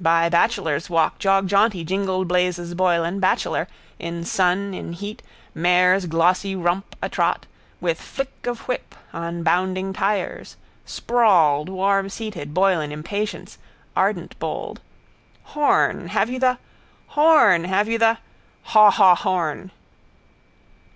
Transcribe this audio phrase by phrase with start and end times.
[0.00, 3.68] By Bachelor's walk jogjaunty jingled Blazes Boylan, bachelor,
[4.00, 5.22] in sun in heat,
[5.54, 7.46] mare's glossy rump atrot,
[7.80, 13.56] with flick of whip, on bounding tyres: sprawled, warmseated, Boylan impatience,
[13.96, 14.78] ardentbold.
[15.54, 16.08] Horn.
[16.08, 16.58] Have you the?
[17.14, 17.62] Horn.
[17.62, 18.18] Have you the?
[18.64, 19.70] Haw haw horn.